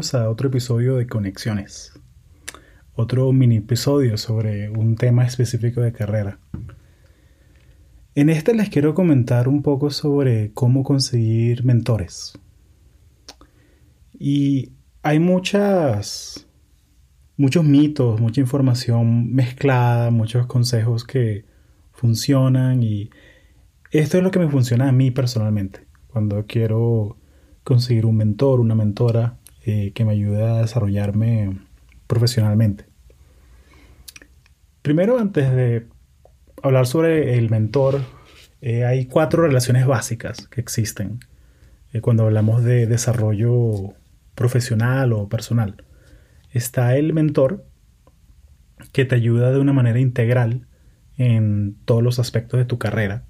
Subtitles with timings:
[0.00, 1.92] A otro episodio de Conexiones.
[2.94, 6.38] Otro mini episodio sobre un tema específico de carrera.
[8.14, 12.32] En este les quiero comentar un poco sobre cómo conseguir mentores.
[14.18, 14.72] Y
[15.02, 16.46] hay muchas
[17.36, 21.44] muchos mitos, mucha información mezclada, muchos consejos que
[21.92, 23.10] funcionan y
[23.90, 27.18] esto es lo que me funciona a mí personalmente cuando quiero
[27.64, 31.58] conseguir un mentor, una mentora eh, que me ayude a desarrollarme
[32.06, 32.86] profesionalmente.
[34.82, 35.86] Primero, antes de
[36.62, 38.02] hablar sobre el mentor,
[38.62, 41.20] eh, hay cuatro relaciones básicas que existen
[41.92, 43.94] eh, cuando hablamos de desarrollo
[44.34, 45.84] profesional o personal.
[46.52, 47.64] Está el mentor,
[48.92, 50.66] que te ayuda de una manera integral
[51.16, 53.24] en todos los aspectos de tu carrera.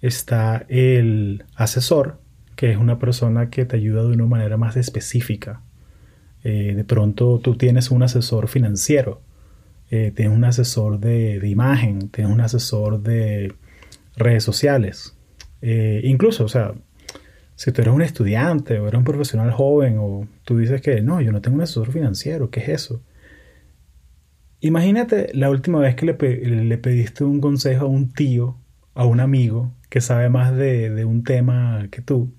[0.00, 2.20] Está el asesor,
[2.56, 5.60] que es una persona que te ayuda de una manera más específica.
[6.42, 9.20] Eh, de pronto tú tienes un asesor financiero,
[9.90, 13.54] eh, tienes un asesor de, imagen, tienes un asesor de
[14.16, 15.16] redes sociales.
[15.60, 16.72] Eh, incluso, o sea,
[17.56, 21.20] si tú eres un estudiante o eres un profesional joven o tú dices que no,
[21.20, 23.02] yo no tengo un asesor financiero, ¿qué es eso?
[24.60, 28.56] Imagínate la última vez que le, pediste un consejo a un tío,
[28.94, 32.32] a un amigo que sabe más de, de un tema que tú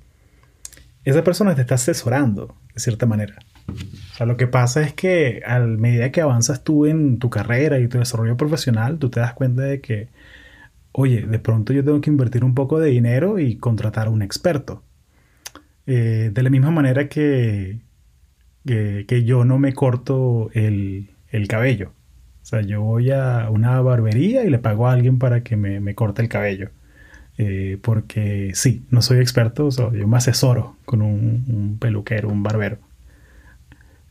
[1.09, 3.35] esa persona te está asesorando de cierta manera.
[3.69, 7.79] O sea, lo que pasa es que a medida que avanzas tú en tu carrera
[7.79, 10.09] y tu desarrollo profesional, tú te das cuenta de que,
[10.91, 14.21] oye, de pronto yo tengo que invertir un poco de dinero y contratar a un
[14.21, 14.83] experto.
[15.85, 17.79] Eh, de la misma manera que,
[18.65, 21.07] que, yo no me corto el,
[21.47, 21.93] cabello.
[22.41, 25.79] O sea, yo voy a una barbería y le pago a alguien para que me,
[25.79, 26.71] me corte el cabello.
[27.37, 32.79] Eh, porque sí, no soy experto, yo me asesoro con un, peluquero, un barbero.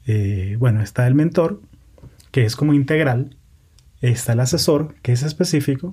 [0.07, 1.61] Eh, bueno, está el mentor,
[2.31, 3.37] que es como integral.
[4.01, 5.93] Está el asesor, que es específico.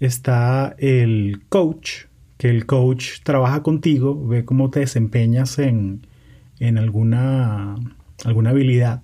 [0.00, 2.06] Está el coach,
[2.38, 6.02] que el coach trabaja contigo, ve cómo te desempeñas en,
[6.76, 7.76] alguna,
[8.24, 9.02] alguna habilidad.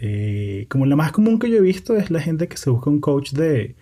[0.00, 2.88] Eh, como la más común que yo he visto es la gente que se busca
[2.88, 3.74] un coach de,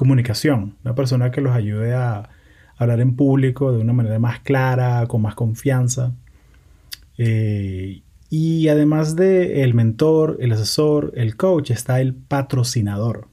[0.00, 2.30] comunicación, una persona que los ayude a
[2.78, 6.14] hablar en público de una manera más clara, con más confianza.
[7.18, 8.00] Eh,
[8.30, 13.28] y además de el mentor, el asesor, el coach, está el patrocinador.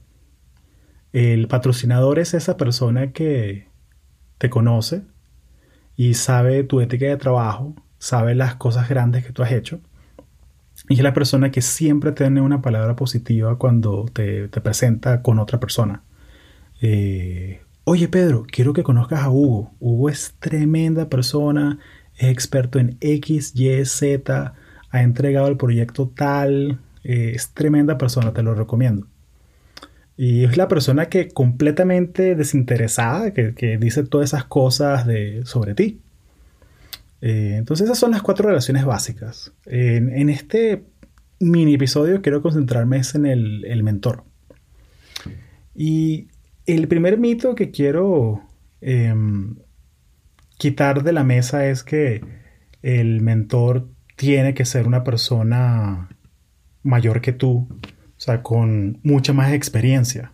[1.14, 3.68] El patrocinador es esa persona que
[4.36, 5.04] te conoce
[5.96, 9.80] y sabe tu ética de trabajo, sabe las cosas grandes que tú has hecho.
[10.90, 15.58] Y es la persona que siempre tiene una palabra positiva cuando te presenta con otra
[15.58, 16.02] persona.
[16.80, 19.72] Eh, oye Pedro, quiero que conozcas a Hugo.
[19.80, 21.78] Hugo es tremenda persona,
[22.16, 24.54] es experto en X, Y, Z,
[24.90, 29.06] ha entregado el proyecto tal, eh, es tremenda persona, te lo recomiendo.
[30.16, 36.00] Y es la persona que completamente desinteresada, que, dice todas esas cosas de, sobre ti.
[37.20, 39.52] Eh, entonces esas son las cuatro relaciones básicas.
[39.66, 40.84] En, este
[41.38, 44.24] mini episodio quiero concentrarme en el, el mentor.
[45.76, 46.26] Y
[46.74, 48.42] el primer mito que quiero
[48.82, 49.56] em,
[50.58, 52.22] quitar de la mesa es que
[52.82, 56.08] el mentor tiene que ser una persona
[56.82, 60.32] mayor que tú, o sea, con mucha más experiencia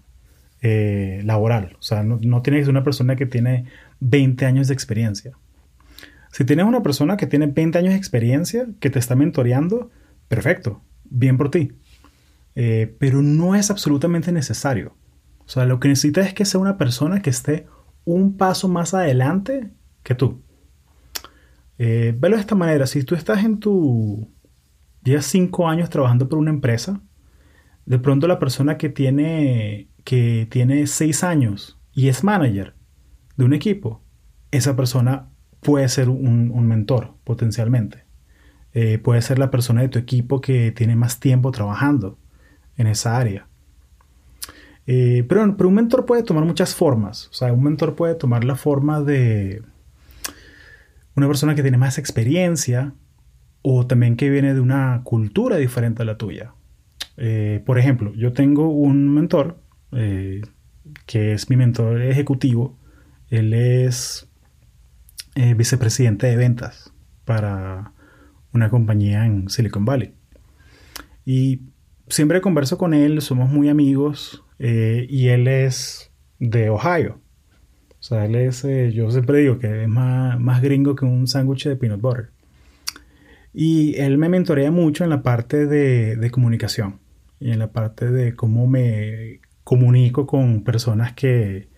[0.60, 1.76] eh, laboral.
[1.78, 3.66] O sea, no, no, tiene que ser una persona que tiene
[4.00, 5.32] 20 años de experiencia.
[6.32, 9.90] Si tienes una persona que tiene 20 años de experiencia, que te está mentoreando,
[10.26, 11.72] perfecto, bien por ti.
[12.56, 14.96] Eh, pero no es absolutamente necesario.
[15.46, 17.66] O sea, lo que necesitas es que sea una persona que esté
[18.04, 19.70] un paso más adelante
[20.02, 20.42] que tú.
[21.78, 24.30] Eh, velo de esta manera, si tú estás en tu
[25.02, 27.00] día cinco años trabajando por una empresa,
[27.84, 32.74] de pronto la persona que tiene, que tiene seis años y es manager
[33.36, 34.02] de un equipo,
[34.50, 35.28] esa persona
[35.60, 38.04] puede ser un, mentor potencialmente.
[38.72, 42.18] Eh, puede ser la persona de tu equipo que tiene más tiempo trabajando
[42.76, 43.48] en esa área.
[44.86, 47.28] Eh, pero, un mentor puede tomar muchas formas.
[47.28, 49.62] O sea, un mentor puede tomar la forma de
[51.14, 52.94] una persona que tiene más experiencia
[53.62, 56.54] o también que viene de una cultura diferente a la tuya.
[57.16, 59.58] Eh, por ejemplo, yo tengo un mentor
[59.92, 60.42] eh,
[61.06, 62.78] que es mi mentor ejecutivo.
[63.30, 64.28] Él es
[65.56, 66.92] vicepresidente de ventas
[67.24, 67.92] para
[68.52, 70.14] una compañía en Silicon Valley.
[71.24, 71.62] Y
[72.08, 74.44] siempre converso con él, somos muy amigos.
[74.58, 77.20] Eh, y él es de Ohio.
[77.90, 81.26] O sea, él es, eh, yo siempre digo que es más, más gringo que un
[81.26, 82.30] sándwich de peanut butter.
[83.52, 86.98] Y él me mentorea mucho en la parte de, comunicación
[87.38, 91.68] y en la parte de cómo me comunico con personas que,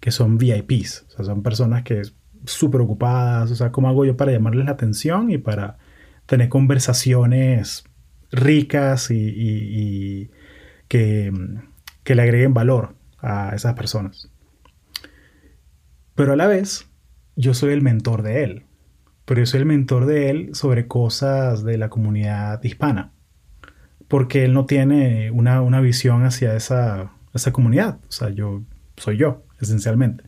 [0.00, 2.02] que son VIPs, o sea, son personas que
[2.44, 5.78] súper ocupadas, o sea, cómo hago yo para llamarles la atención y para
[6.26, 7.84] tener conversaciones
[8.32, 10.30] ricas y,
[10.88, 11.32] que,
[12.04, 14.30] que le agreguen valor a esas personas.
[16.14, 16.88] Pero a la vez,
[17.36, 18.66] yo soy el mentor de él.
[19.24, 23.12] Pero yo soy el mentor de él sobre cosas de la comunidad hispana.
[24.08, 28.00] Porque él no tiene una, visión hacia esa, esa comunidad.
[28.08, 28.62] O sea, yo
[28.96, 30.24] soy yo, esencialmente.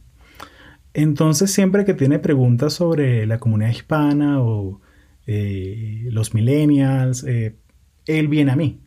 [0.94, 4.80] Entonces, siempre que tiene preguntas sobre la comunidad hispana o
[5.26, 7.56] eh, los millennials, eh,
[8.06, 8.80] él viene a mí.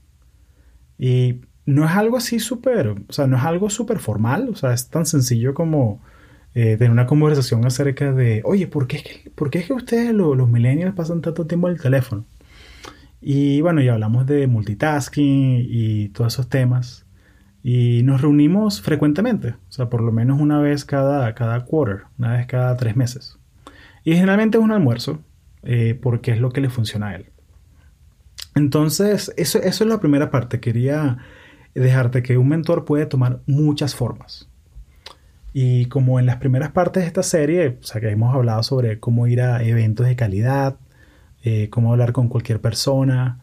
[0.97, 4.73] Y no es algo así súper, o sea, no es algo súper formal, o sea,
[4.73, 6.01] es tan sencillo como
[6.53, 10.13] eh, tener una conversación acerca de, oye, ¿por qué es que, por es que ustedes
[10.13, 12.25] los millennials pasan tanto tiempo en el teléfono?
[13.21, 17.05] Y bueno, ya hablamos de multitasking y todos esos temas.
[17.63, 22.33] Y nos reunimos frecuentemente, o sea, por lo menos una vez cada, cada quarter, una
[22.37, 23.39] vez cada tres meses.
[24.03, 25.23] Y generalmente es un almuerzo,
[25.63, 27.25] eh, porque es lo que le funciona a él.
[28.53, 30.59] Entonces, eso, eso es la primera parte.
[30.59, 31.17] Quería
[31.75, 34.49] dejarte que un mentor puede tomar muchas formas.
[35.53, 38.99] Y como en las primeras partes de esta serie, o sea, que hemos hablado sobre
[38.99, 40.77] cómo ir a eventos de calidad,
[41.43, 43.39] eh, cómo hablar con cualquier persona,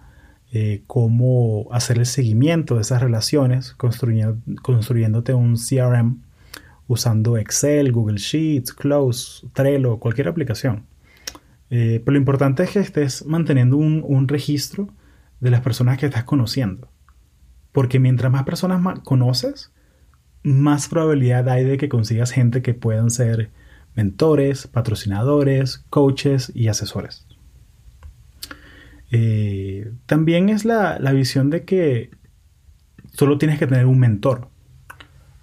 [0.53, 6.19] eh, cómo hacer el seguimiento de esas relaciones, construyendo, construyéndote un CRM
[6.89, 10.85] usando Excel, Google Sheets, Close, Trello, cualquier aplicación.
[11.71, 14.89] Eh, pero lo importante es que estés manteniendo un, un registro
[15.41, 16.92] de las personas que estás conociendo.
[17.73, 19.73] Porque mientras más personas conoces,
[20.43, 23.51] más probabilidad hay de que consigas gente que puedan ser
[23.95, 27.27] mentores, patrocinadores, coaches y asesores.
[29.11, 32.11] Eh, también es la, visión de que
[33.13, 34.49] solo tienes que tener un mentor.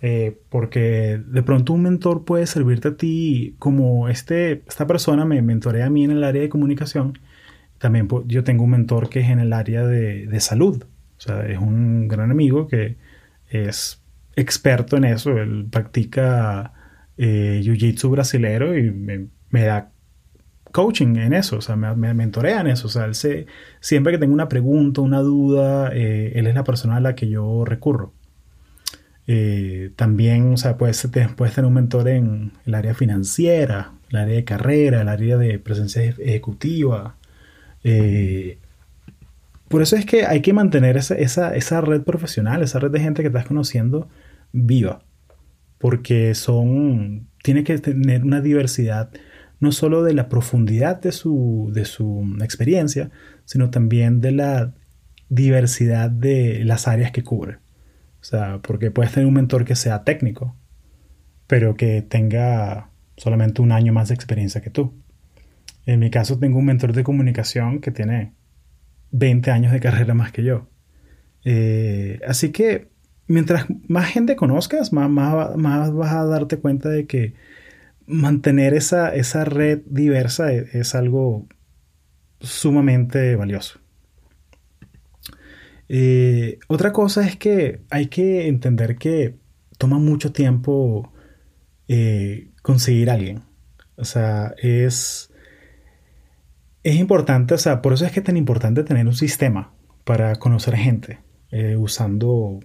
[0.02, 5.42] Eh, porque de pronto un mentor puede servirte a ti como este, esta persona me
[5.42, 7.20] mentorea a mí en el área de comunicación
[7.80, 10.84] también yo tengo un mentor que es en el área de, salud.
[11.20, 12.96] O sea, es un gran amigo que
[13.50, 14.02] es
[14.36, 15.38] experto en eso.
[15.38, 16.74] Él practica
[17.18, 19.92] eh, jiu-jitsu brasilero y me, da
[20.72, 22.88] coaching en eso, o sea, me, mentorea en eso.
[22.88, 23.48] O sea, él se,
[23.82, 27.28] siempre que tengo una pregunta, una duda, eh, él es la persona a la que
[27.28, 28.14] yo recurro.
[29.28, 34.36] Eh, también, o sea, puedes, puedes tener un mentor en el área financiera, el área
[34.36, 37.18] de carrera, el área de presencia ejecutiva,
[39.70, 43.28] por eso es que hay que mantener esa, red profesional, esa red de gente que
[43.28, 44.10] estás conociendo
[44.52, 45.04] viva.
[45.78, 47.30] Porque son.
[47.44, 49.12] Tiene que tener una diversidad,
[49.60, 53.12] no solo de la profundidad de su, de su experiencia,
[53.46, 54.74] sino también de la
[55.30, 57.60] diversidad de las áreas que cubre.
[58.22, 60.58] O sea, porque puedes tener un mentor que sea técnico,
[61.48, 64.94] pero que tenga solamente un año más de experiencia que tú.
[65.86, 68.34] En mi caso tengo un mentor de comunicación que tiene
[69.12, 70.68] 20 años de carrera más que yo.
[71.46, 72.90] Eh, así que
[73.28, 77.34] mientras más gente conozcas, más, más, vas a darte cuenta de que
[78.08, 81.48] mantener esa, esa red diversa es, es algo
[82.40, 83.80] sumamente valioso.
[85.90, 89.36] Eh, otra cosa es que hay que entender que
[89.80, 91.12] toma mucho tiempo
[91.88, 93.42] eh, conseguir a alguien.
[93.98, 95.29] O sea, es
[96.84, 99.72] es importante, o sea, por eso es que es tan importante tener un sistema
[100.06, 101.20] para conocer gente,
[101.52, 102.60] eh, usando,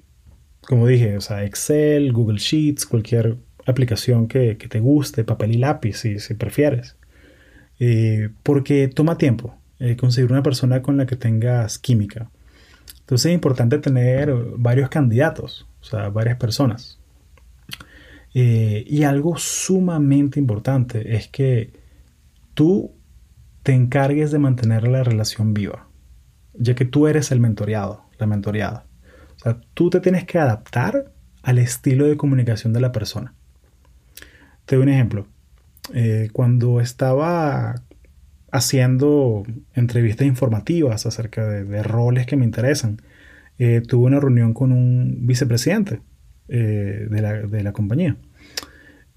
[0.62, 5.96] como dije, o sea, Excel, Google Sheets, cualquier aplicación que, te guste, papel y lápiz,
[5.98, 6.96] si, si prefieres.
[7.80, 12.30] Eh, porque toma tiempo eh, conseguir una persona con la que tengas química.
[13.00, 17.00] Entonces es importante tener varios candidatos, o sea, varias personas.
[18.32, 21.70] y algo sumamente importante es que
[22.54, 22.92] tú
[23.64, 25.88] te encargues de mantener la relación viva,
[26.52, 28.86] ya que tú eres el mentoreado, la mentoreada.
[29.36, 31.10] O sea, tú te tienes que adaptar
[31.42, 33.34] al estilo de comunicación de la persona.
[34.66, 35.26] Te doy un ejemplo.
[35.94, 37.82] Eh, cuando estaba
[38.52, 43.00] haciendo entrevistas informativas acerca de, roles que me interesan,
[43.58, 46.02] eh, tuve una reunión con un vicepresidente
[46.48, 48.18] eh, de, la, compañía.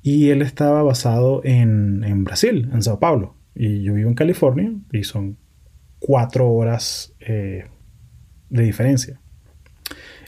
[0.02, 3.37] Y él estaba basado en, en Brasil, en Sao Paulo.
[3.60, 5.36] Y yo vivo en California y son
[5.98, 7.66] cuatro horas eh,
[8.52, 9.20] de diferencia.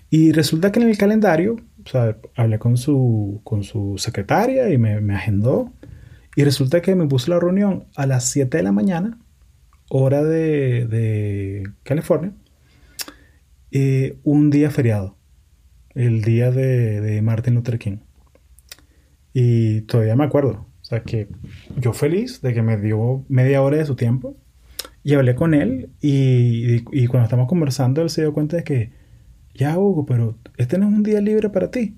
[0.10, 4.80] Y resulta que en el calendario, o sea, hablé con su, con su secretaria y
[4.80, 5.72] me, agendó.
[6.36, 9.20] Y resulta que me puso la reunión a las 7 de la mañana,
[9.90, 12.34] hora de, California,
[13.70, 15.18] eh, un día feriado,
[15.94, 17.98] el día de, de, Martin Luther King.
[19.34, 21.28] Y todavía me acuerdo, sea que
[21.78, 24.36] yo feliz de que me dio media hora de su tiempo
[25.04, 29.00] y hablé con él y, y cuando estamos conversando él se dio cuenta de que,
[29.60, 31.98] ya Hugo, pero este no es un día libre para ti.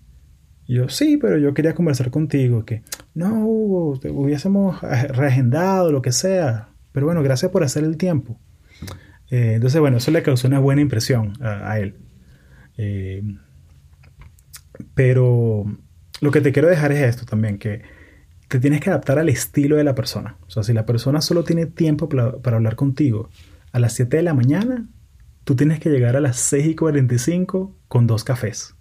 [0.66, 2.82] Y yo, sí, pero yo quería conversar contigo, que,
[3.14, 6.70] no, Hugo, hubiésemos reagendado, lo que sea.
[6.92, 8.40] Pero bueno, gracias por hacer el tiempo.
[9.30, 11.96] Eh, entonces, bueno, eso le causó una buena impresión a, él.
[12.78, 13.22] Eh,
[14.96, 15.66] pero
[16.20, 17.82] lo que te quiero dejar es esto también, que
[18.52, 20.36] te tienes que adaptar al estilo de la persona.
[20.46, 23.30] O sea, si la persona solo tiene tiempo para, hablar contigo
[23.72, 24.90] a las 7 de la mañana,
[25.46, 28.76] tú tienes que llegar a las 6 y 45 con dos cafés.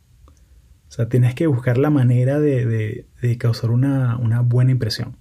[0.89, 3.07] O sea, tienes que buscar la manera de,
[3.39, 5.17] causar una, buena impresión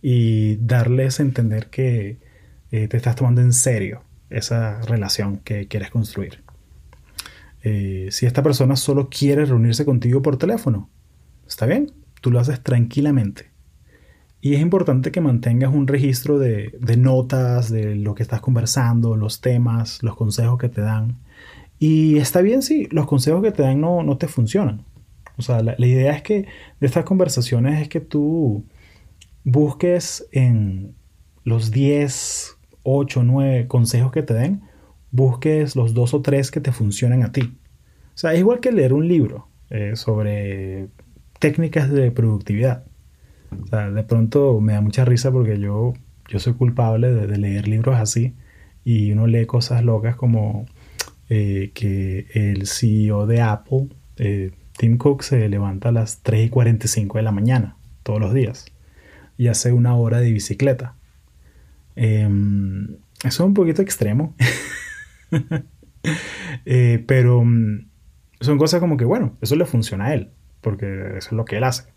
[0.00, 2.20] y darles a entender que
[2.70, 6.44] eh, te estás tomando en serio esa relación que quieres construir.
[7.64, 10.88] Eh, si esta persona solo quiere reunirse contigo por teléfono,
[11.44, 13.49] está bien, tú lo haces tranquilamente.
[14.40, 19.40] Y es importante que mantengas un registro de, notas, de lo que estás conversando, los
[19.40, 21.18] temas, los consejos que te dan.
[21.78, 24.84] Y está bien si los consejos que te dan no, no te funcionan.
[25.36, 26.46] O sea, la, idea es que
[26.80, 28.64] de estas conversaciones es que tú
[29.44, 30.94] busques en
[31.44, 34.62] los 10, 8, 9 consejos que te den,
[35.10, 37.58] busques los dos o tres que te funcionen a ti.
[38.14, 40.88] O sea, es igual que leer un libro eh, sobre
[41.38, 42.84] técnicas de productividad.
[43.50, 45.94] De pronto me da mucha risa porque yo,
[46.28, 48.34] yo soy culpable de, leer libros así
[48.84, 50.66] y uno lee cosas locas como
[51.28, 56.48] eh, que el CEO de Apple eh, Tim Cook se levanta a las 3 y
[56.48, 58.66] 45 de la mañana todos los días
[59.36, 60.94] y hace una hora de bicicleta.
[61.96, 64.34] Em, eso es un poquito extremo.
[66.64, 67.88] Eh, pero mm,
[68.40, 70.30] son cosas como que, bueno, eso le funciona a él,
[70.62, 71.92] porque eso es lo que él hace.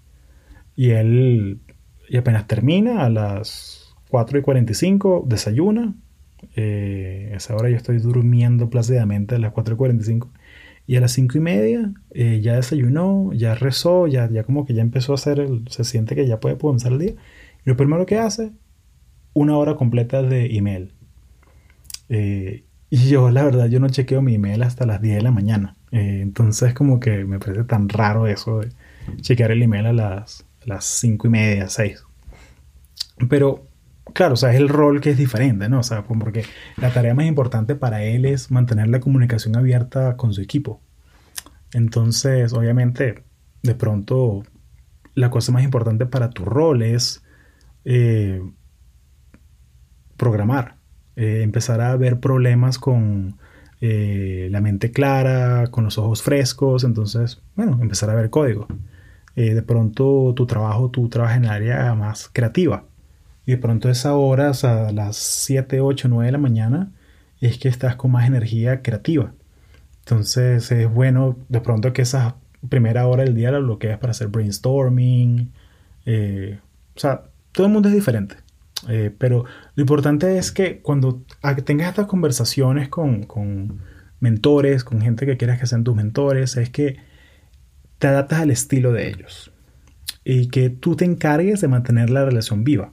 [0.75, 1.60] Y él,
[2.10, 5.96] y apenas termina a las 4 y 45, desayuna.
[6.56, 10.30] Eh, a esa hora yo estoy durmiendo plácidamente a las 4 y 45
[10.86, 14.74] y a las cinco y media eh, ya desayunó, ya rezó, ya, ya como que
[14.74, 17.13] ya empezó a hacer, el, se siente que ya puede comenzar el día.
[17.65, 18.51] Y lo primero que hace,
[19.34, 20.94] una hora completa de email.
[22.10, 25.32] Eh, y yo, la verdad, yo no chequeo mi email hasta las 10 de la
[25.32, 25.77] mañana.
[25.92, 28.70] Eh, entonces como que me parece tan raro eso de
[29.22, 32.03] chequear el email a las, las 5 y media, 6.
[33.29, 33.67] Pero
[34.13, 35.79] claro, o sea, es el rol que es diferente, ¿no?
[35.79, 36.46] O sea, porque
[36.77, 40.82] la tarea más importante para él es mantener la comunicación abierta con su equipo.
[41.74, 43.24] Entonces, obviamente,
[43.63, 44.43] de pronto,
[45.15, 47.24] la cosa más importante para tu rol es
[47.86, 48.41] eh,
[50.17, 50.75] programar,
[51.15, 53.38] eh, empezar a ver problemas con
[53.82, 58.67] eh, la mente clara, con los ojos frescos, entonces, bueno, empezar a ver código.
[59.35, 62.85] De pronto tu trabajo, tú trabajas en el área más creativa
[63.45, 66.91] y de pronto esa hora, a las 7, 8, 9 de la mañana,
[67.41, 69.33] es que estás con más energía creativa.
[69.99, 72.35] Entonces es bueno de pronto que esa
[72.69, 75.51] primera hora del día lo bloquees para hacer brainstorming.
[76.05, 76.59] Eh,
[76.95, 78.35] o sea, todo el mundo es diferente.
[78.89, 81.21] Eh, pero lo importante es que cuando
[81.65, 83.79] tengas estas conversaciones con, con
[84.19, 86.97] mentores, con gente que quieras que sean tus mentores, es que
[88.03, 89.50] te adaptas al estilo de ellos
[90.25, 92.91] y que tú te encargues de mantener la relación viva.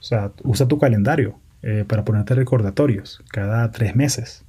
[0.00, 4.44] O sea, usa tu calendario eh, para ponerte recordatorios cada tres meses.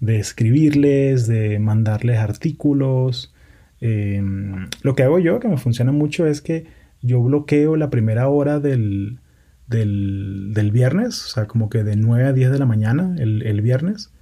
[0.00, 3.34] De escribirles, de mandarles artículos.
[3.82, 6.64] Em, lo que hago yo, que me funciona mucho, es que
[7.02, 9.18] yo bloqueo la primera hora del,
[9.66, 14.14] del, viernes, o sea, como que de 9 a 10 de la mañana el, viernes,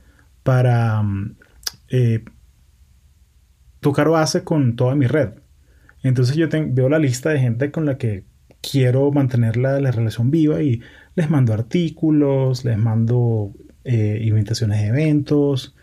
[0.42, 1.04] para
[1.88, 2.24] eh,
[3.80, 5.30] tocar base con toda mi red.
[6.02, 8.24] Entonces yo veo la lista de gente con la que
[8.60, 10.80] quiero mantener la, relación viva y
[11.14, 13.52] les mando artículos, les mando
[13.84, 15.74] eh, invitaciones de eventos.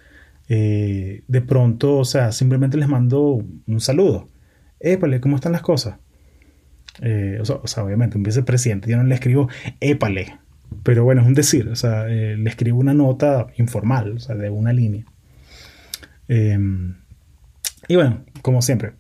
[0.50, 4.30] Eh, de pronto, o sea, simplemente les mando un saludo.
[4.80, 5.98] Épale, ¿cómo están las cosas?
[7.02, 9.50] Eh, o, sea, obviamente, un vicepresidente, yo no le escribo
[9.82, 10.40] épale,
[10.84, 14.50] pero bueno, es un decir, o sea, le escribo una nota informal, o sea, de
[14.50, 15.06] una línea.
[17.88, 18.94] Y bueno, como siempre,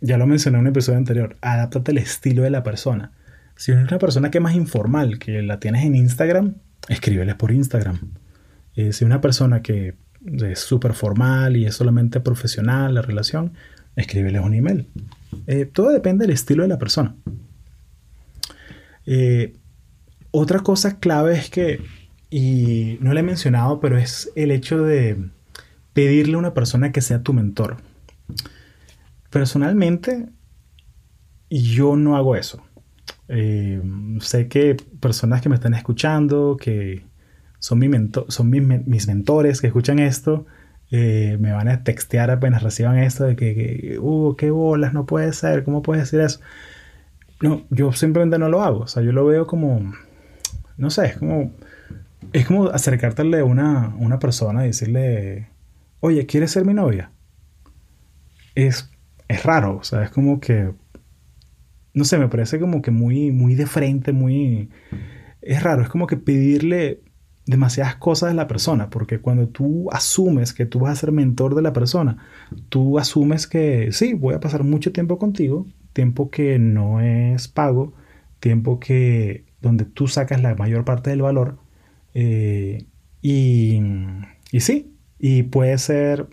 [0.00, 3.12] ya lo mencioné en un episodio anterior, adáptate al estilo de la persona.
[3.56, 6.56] Si es una persona que es más informal, que la tienes en Instagram,
[6.88, 7.98] escríbeles por Instagram.
[8.74, 13.52] Eh, si una persona que es súper formal y es solamente profesional la relación,
[13.96, 14.86] escríbeles un email.
[15.46, 17.14] Eh, todo depende del estilo de la persona.
[19.06, 19.54] Eh,
[20.30, 21.80] otra cosa clave es que
[22.28, 25.16] y no lo he mencionado, pero es el hecho de
[25.92, 27.78] pedirle a una persona que sea tu mentor.
[29.30, 30.28] Personalmente,
[31.50, 32.62] yo no hago eso.
[33.28, 33.82] Eh,
[34.20, 37.04] sé que personas que me están escuchando, que
[37.58, 37.88] son, mi
[38.28, 40.46] son mis, mentores que escuchan esto,
[40.90, 45.32] eh, me van a textear apenas reciban esto de que, uh, qué bolas, no puede
[45.32, 46.40] ser, ¿cómo puedes decir eso?
[47.40, 49.92] No, yo simplemente no lo hago, o sea, yo lo veo como,
[50.76, 51.52] no sé, es como,
[52.32, 55.48] es como acercarte a una, una persona y decirle,
[56.00, 57.10] oye, ¿quieres ser mi novia?
[58.54, 58.90] Es,
[59.28, 60.72] es raro, o sea, es como que,
[61.94, 64.70] no sé, me parece como que muy, muy de frente, muy,
[65.42, 67.02] es raro, es como que pedirle
[67.46, 71.54] demasiadas cosas de la persona, porque cuando tú asumes que tú vas a ser mentor
[71.54, 72.18] de la persona,
[72.68, 77.94] tú asumes que sí, voy a pasar mucho tiempo contigo, tiempo que no es pago,
[78.40, 81.58] tiempo que donde tú sacas la mayor parte del valor,
[82.14, 82.86] eh,
[83.22, 83.80] y,
[84.52, 86.28] y sí, y puede ser,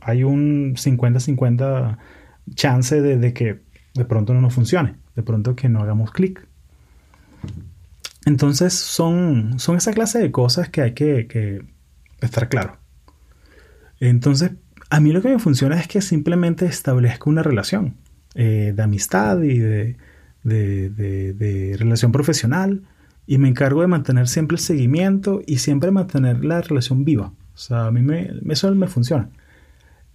[0.00, 1.98] hay un 50-50
[2.54, 3.60] chance de, de que
[3.94, 6.46] de pronto no nos funcione, de pronto que no hagamos clic.
[8.26, 11.64] Entonces son, son esa clase de cosas que hay que,
[12.20, 12.78] estar claro.
[14.00, 14.52] Entonces,
[14.90, 17.96] a mí lo que me funciona es que simplemente establezco una relación
[18.34, 19.96] eh, de amistad y de,
[20.42, 22.82] de, relación profesional
[23.26, 27.32] y me encargo de mantener siempre el seguimiento y siempre mantener la relación viva.
[27.54, 29.28] O sea, a mí me, eso me funciona.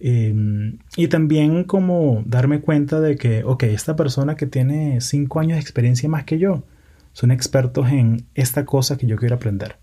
[0.00, 5.56] Em, y también como darme cuenta de que, ok, esta persona que tiene cinco años
[5.56, 6.64] de experiencia más que yo,
[7.12, 9.76] son expertos en esta cosa que yo quiero aprender.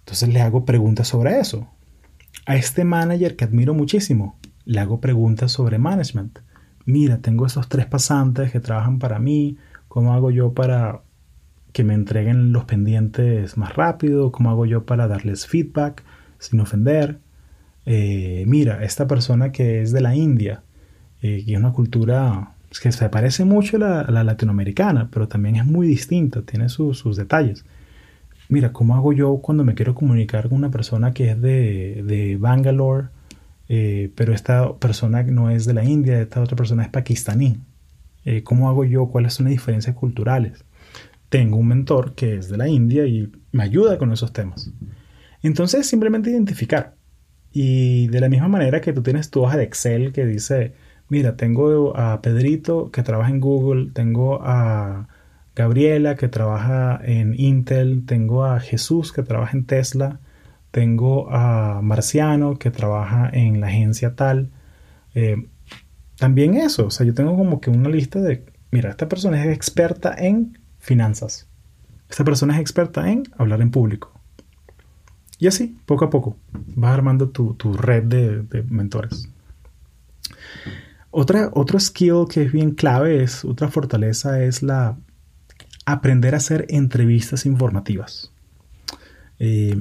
[0.00, 1.68] Entonces le hago preguntas sobre eso.
[2.46, 6.38] A este manager que admiro muchísimo, le hago preguntas sobre management.
[6.84, 9.58] Mira, tengo esos tres pasantes que trabajan para mí.
[9.88, 11.02] ¿Cómo hago yo para
[11.72, 14.30] que me entreguen los pendientes más rápido?
[14.30, 16.04] ¿Cómo hago yo para darles feedback
[16.38, 17.18] sin ofender?
[17.86, 20.62] Eh, mira, esta persona que es de la India,
[21.22, 25.66] eh, y es una cultura que se parece mucho a la, latinoamericana, pero también es
[25.66, 27.64] muy distinta, tiene sus detalles.
[28.48, 32.36] Mira, ¿cómo hago yo cuando me quiero comunicar con una persona que es de, de
[32.36, 33.08] Bangalore,
[33.68, 37.58] eh, pero esta persona no es de la India, esta otra persona es pakistaní?
[38.44, 39.06] ¿Cómo hago yo?
[39.06, 40.64] ¿Cuáles son las diferencias culturales?
[41.30, 44.70] Tengo un mentor que es de la India y me ayuda con esos temas.
[45.42, 46.94] Entonces, simplemente identificar.
[47.52, 50.74] Y de la misma manera que tú tienes tu hoja de Excel que dice,
[51.08, 55.08] mira, tengo a Pedrito que trabaja en Google, tengo a
[55.56, 60.20] Gabriela que trabaja en Intel, tengo a Jesús que trabaja en Tesla,
[60.70, 64.50] tengo a Marciano que trabaja en la agencia tal.
[65.14, 65.48] Eh,
[66.16, 69.54] también eso, o sea, yo tengo como que una lista de, mira, esta persona es
[69.54, 71.48] experta en finanzas,
[72.08, 74.19] esta persona es experta en hablar en público.
[75.40, 79.26] Y así, poco a poco, vas armando tu, red de, mentores.
[81.10, 84.98] Otra, otro skill que es bien clave, es otra fortaleza, es la
[85.86, 88.30] aprender a hacer entrevistas informativas.
[89.38, 89.74] Eh,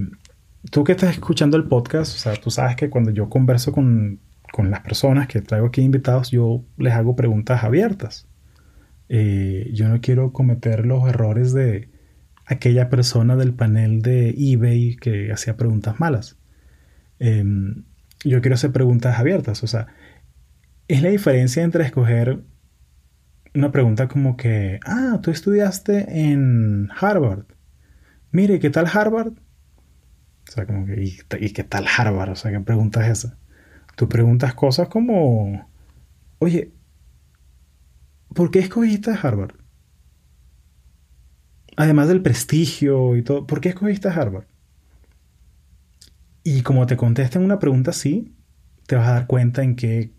[0.72, 4.22] tú que estás escuchando el podcast, o sea, tú sabes que cuando yo converso con,
[4.58, 8.28] las personas que traigo aquí invitados, yo les hago preguntas abiertas.
[9.10, 11.90] Eh, yo no quiero cometer los errores de
[12.50, 16.38] aquella persona del panel de eBay que hacía preguntas malas.
[17.20, 17.84] Em,
[18.26, 19.88] yo quiero hacer preguntas abiertas, o sea,
[20.88, 22.42] es la diferencia entre escoger
[23.54, 27.46] una pregunta como que, ah, tú estudiaste en Harvard.
[28.32, 29.34] Mire, ¿qué tal Harvard?
[30.48, 31.04] O sea, como que,
[31.40, 32.32] ¿y, qué tal Harvard?
[32.32, 33.38] O sea, ¿qué pregunta es esa?
[33.96, 35.70] Tú preguntas cosas como,
[36.40, 36.74] oye,
[38.34, 39.54] ¿por qué escogiste Harvard?
[41.80, 44.46] Además del prestigio y todo, ¿por qué escogiste Harvard?
[46.44, 48.36] Y como te contestan una pregunta así,
[48.86, 50.12] te vas a dar cuenta en qué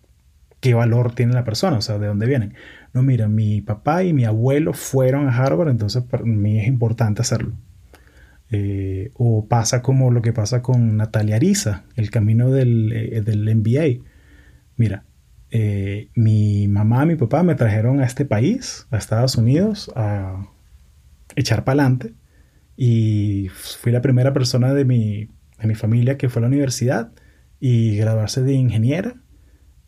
[0.61, 2.55] qué valor tiene la persona, o sea, de dónde vienen.
[2.93, 7.23] No, mira, mi papá y mi abuelo fueron a Harvard, entonces para mí es importante
[7.23, 7.55] hacerlo.
[8.51, 13.49] Eh, o pasa como lo que pasa con Natalia Ariza, el camino del, eh, del
[13.49, 14.05] MBA.
[14.77, 15.05] Mira,
[15.51, 20.47] eh, mi mamá y mi papá me trajeron a este país, a Estados Unidos, a
[21.37, 22.15] echar para adelante.
[22.77, 27.13] Y fui la primera persona de mi, de mi familia que fue a la universidad
[27.61, 29.17] y graduarse de ingeniera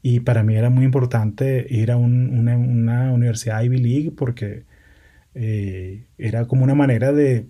[0.02, 4.64] y para mí era muy importante ir a una, universidad Ivy League porque
[5.34, 7.46] eh, era como una manera de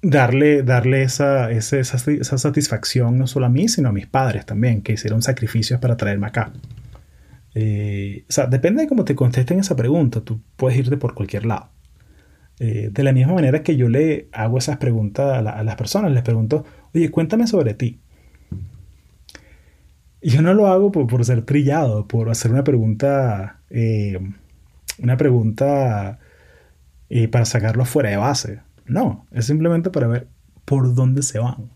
[0.00, 4.92] darle, darle esa, esa, satisfacción no solo a mí, sino a mis padres también, que
[4.92, 6.52] hicieron sacrificios para traerme acá.
[7.54, 11.46] Eh, o sea, depende de cómo te contesten esa pregunta, tú puedes irte por cualquier
[11.46, 11.68] lado.
[12.58, 16.22] Eh, de la misma manera que yo le hago esas preguntas a, las personas, les
[16.22, 17.98] pregunto, oye, cuéntame sobre ti.
[20.20, 24.18] Yo no lo hago por, ser trillado, por hacer una pregunta, eh,
[25.02, 26.20] una pregunta
[27.08, 28.60] eh, para sacarlo fuera de base.
[28.86, 30.28] No, es simplemente para ver
[30.64, 31.70] por dónde se van.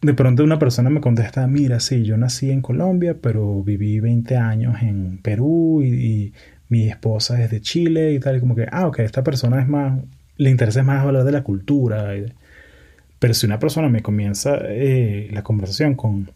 [0.00, 4.36] De pronto una persona me contesta, mira, sí, yo nací en Colombia, pero viví 20
[4.38, 6.32] años en Perú y
[6.70, 9.68] mi esposa es de Chile y tal, y como que, ah, ok, esta persona es
[9.68, 10.00] más,
[10.36, 12.14] le interesa más hablar de la cultura.
[13.18, 16.30] Pero si una persona me comienza eh, la conversación con,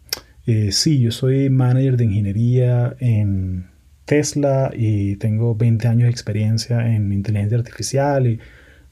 [0.45, 3.67] eh, sí, yo soy manager de ingeniería en
[4.05, 8.39] Tesla y tengo 20 años de experiencia en inteligencia artificial y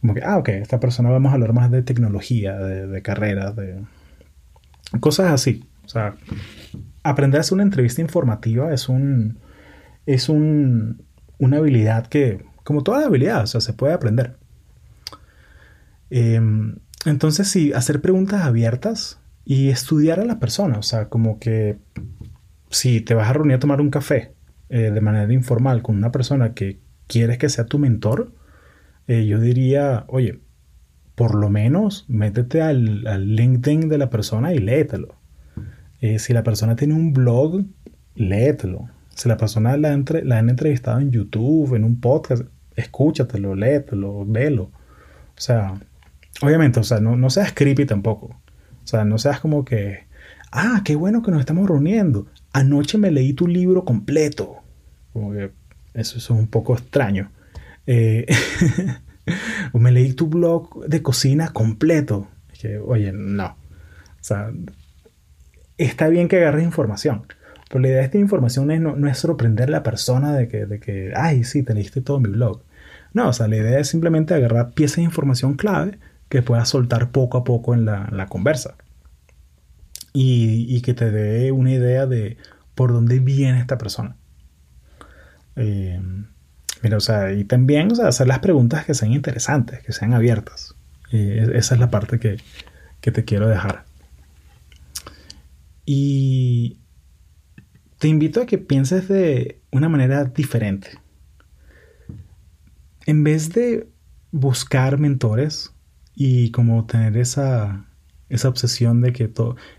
[0.01, 3.55] como que, ah, ok, esta persona vamos a hablar más de tecnología, de, de carreras,
[3.55, 3.75] de
[4.99, 5.65] cosas así.
[5.85, 6.15] O sea,
[7.03, 9.37] aprender a hacer una entrevista informativa es un,
[10.05, 11.03] es un,
[11.43, 14.37] una habilidad que, como toda habilidad, o sea, se puede aprender.
[16.09, 21.77] Em, entonces, sí, hacer preguntas abiertas y estudiar a la persona, o sea, como que
[22.69, 24.33] si te vas a reunir a tomar un café
[24.69, 28.31] eh, de manera informal con una persona que quieres que sea tu mentor,
[29.07, 30.39] eh, yo diría, oye,
[31.15, 35.15] por lo menos métete al, LinkedIn de la persona y léetelo.
[36.01, 37.63] Eh, si la persona tiene un blog,
[38.15, 38.89] léetelo.
[39.23, 42.43] Si la persona la, entre, la han entrevistado en YouTube, en un podcast,
[42.75, 44.63] escúchatelo, léetelo, velo.
[44.63, 45.75] O sea,
[46.41, 48.25] obviamente, o sea, no, seas creepy tampoco.
[48.25, 50.07] O sea, no seas como que,
[50.51, 52.27] ah, qué bueno que nos estamos reuniendo.
[52.51, 54.57] Anoche me leí tu libro completo.
[55.13, 55.51] Como que
[55.93, 57.31] eso, es un poco extraño.
[57.87, 58.25] Eh,
[59.71, 62.27] o me leí tu blog de cocina completo.
[62.59, 63.45] que, oye, no.
[63.45, 63.55] O
[64.19, 64.51] sea,
[65.77, 67.25] está bien que agarres información.
[67.73, 70.67] Pero la idea de esta información es, no, es sorprender a la persona de que,
[70.67, 72.61] de que, ay, sí, te leíste todo mi blog.
[73.13, 75.97] No, o sea, la idea es simplemente agarrar piezas de información clave
[76.29, 78.75] que puedas soltar poco a poco en la, conversa.
[80.13, 82.37] Y, que te dé una idea de
[82.75, 84.17] por dónde viene esta persona.
[85.55, 85.99] Eh,
[86.83, 90.13] mira, o sea, y también o sea, hacer las preguntas que sean interesantes, que sean
[90.13, 90.75] abiertas.
[91.09, 92.37] esa es la parte que,
[93.01, 93.85] que te quiero dejar.
[95.87, 96.77] Y
[98.03, 100.89] te invito a que pienses de una manera diferente.
[103.05, 103.87] En vez de
[104.29, 105.73] buscar mentores
[106.13, 107.85] y como tener esa,
[108.27, 109.31] esa obsesión de que,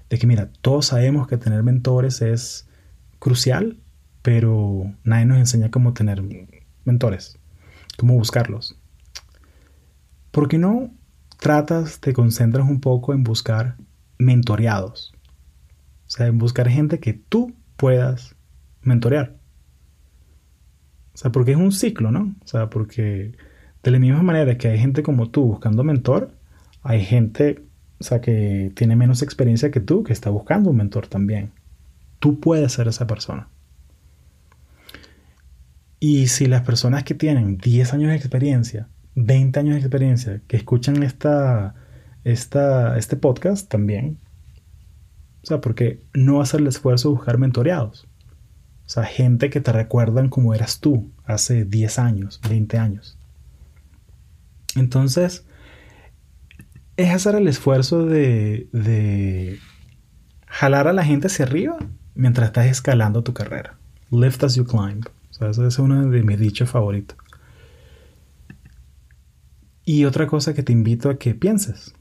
[0.08, 2.66] de que, mira, todos sabemos que tener mentores es
[3.18, 3.76] crucial,
[4.22, 6.22] pero nadie nos enseña cómo tener
[6.86, 7.38] mentores,
[7.98, 8.80] cómo buscarlos.
[10.30, 10.90] ¿Por qué no
[11.38, 13.76] tratas, te concentras un poco en buscar
[14.16, 15.12] mentoreados?
[16.06, 18.36] O sea, en buscar gente que tú puedas
[18.82, 19.36] mentorear.
[21.14, 22.34] O sea, porque es un ciclo, ¿no?
[22.42, 23.32] O sea, porque
[23.82, 26.32] de la misma manera que hay gente como tú buscando mentor,
[26.82, 27.64] hay gente,
[28.00, 31.52] o sea, que tiene menos experiencia que tú, que está buscando un mentor también.
[32.18, 33.48] Tú puedes ser esa persona.
[36.00, 40.56] Y si las personas que tienen 10 años de experiencia, 20 años de experiencia, que
[40.56, 41.74] escuchan esta,
[42.24, 44.18] esta, este podcast también,
[45.44, 48.06] o sea, porque no hacer el esfuerzo de buscar mentoreados.
[48.86, 53.18] O sea, gente que te recuerdan como eras tú hace 10 años, 20 años.
[54.74, 55.44] Entonces,
[56.96, 59.58] es hacer el esfuerzo de, de
[60.46, 61.76] jalar a la gente hacia arriba
[62.14, 63.76] mientras estás escalando tu carrera.
[64.10, 65.04] Lift as you climb.
[65.30, 67.18] O sea, ese es uno de mis dichos favoritos.
[69.84, 71.94] Y otra cosa que te invito a que pienses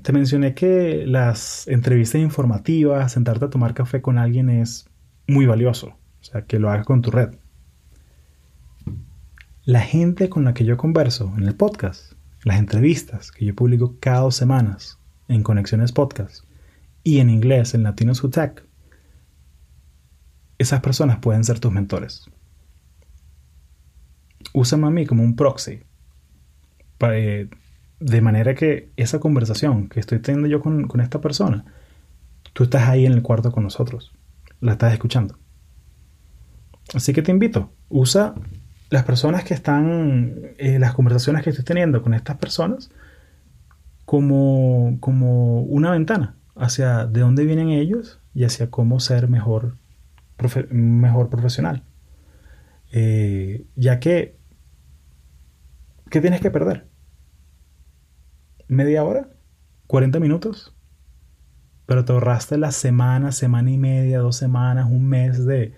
[0.00, 4.88] te mencioné que las entrevistas informativas, sentarte a tomar café con alguien es
[5.26, 5.88] muy valioso.
[5.88, 7.34] O sea, que lo hagas con tu red.
[9.64, 12.12] La gente con la que yo converso en el podcast,
[12.44, 16.44] las entrevistas que yo publico cada dos semanas en Conexiones Podcast
[17.04, 18.64] y en inglés en Latinos Who Tech,
[20.58, 22.30] esas personas pueden ser tus mentores.
[24.52, 25.82] Úsame a mí como un proxy
[26.98, 27.48] para, eh,
[28.02, 31.64] de manera que esa conversación que estoy teniendo yo con, esta persona,
[32.52, 34.12] tú estás ahí en el cuarto con nosotros,
[34.60, 35.38] la estás escuchando.
[36.94, 38.34] Así que te invito, usa
[38.90, 42.90] las personas que están, eh, las conversaciones que estoy teniendo con estas personas
[44.04, 49.76] como, como una ventana hacia de dónde vienen ellos y hacia cómo ser mejor,
[50.70, 51.84] mejor profesional.
[52.90, 54.36] Eh, ya que,
[56.10, 56.91] ¿qué tienes que perder?
[58.72, 59.28] Media hora,
[59.86, 60.74] 40 minutos,
[61.86, 65.74] pero te ahorraste la semana, semana y media, dos semanas, un mes de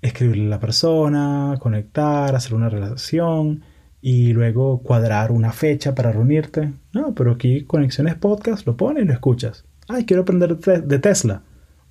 [0.00, 3.62] escribirle a la persona, conectar, hacer una relación
[4.00, 6.72] y luego cuadrar una fecha para reunirte.
[6.92, 9.64] No, pero aquí Conexiones Podcast lo pones y lo escuchas.
[9.88, 11.42] Ay, quiero aprender de Tesla.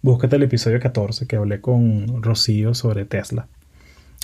[0.02, 3.48] Búscate el episodio 14 que hablé con Rocío sobre Tesla.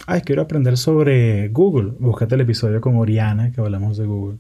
[0.05, 1.93] Ay, quiero aprender sobre Google.
[1.99, 4.37] Búscate el episodio con Oriana que hablamos de Google.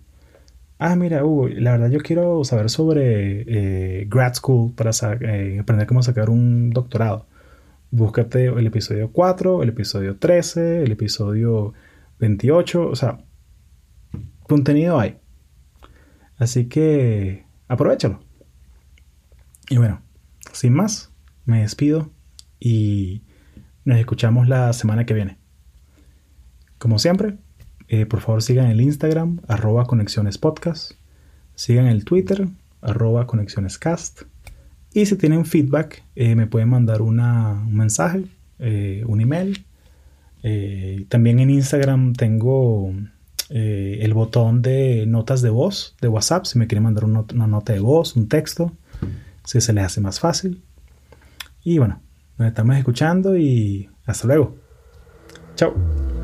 [0.79, 1.23] Ah, mira,
[1.55, 6.69] la verdad yo quiero saber sobre eh, grad school para eh, aprender cómo sacar un
[6.69, 7.25] doctorado.
[7.89, 11.73] Búscate el episodio 4, el episodio 13, el episodio
[12.19, 12.89] 28.
[12.89, 13.23] O sea,
[14.43, 15.17] contenido hay.
[16.37, 18.19] Así que aprovechalo.
[19.69, 20.01] Y bueno,
[20.51, 21.11] sin más,
[21.45, 22.11] me despido
[22.59, 23.23] y
[23.83, 25.39] nos escuchamos la semana que viene.
[26.77, 27.37] Como siempre,
[27.87, 30.93] eh, por favor sigan el Instagram, arroba conexionespodcast.
[31.55, 32.47] Sigan el Twitter,
[32.81, 34.23] arroba conexionescast.
[34.93, 37.17] Y si tienen feedback, eh, me pueden mandar un
[37.71, 38.25] mensaje,
[38.59, 39.63] eh, un email.
[41.09, 42.93] también en Instagram tengo
[43.49, 47.79] el botón de notas de voz de WhatsApp, si me quieren mandar una nota de
[47.79, 48.71] voz, un texto,
[49.43, 50.61] si se les hace más fácil.
[51.63, 52.01] Y bueno,
[52.37, 54.55] nos estamos escuchando y hasta luego.
[55.55, 56.16] Chao.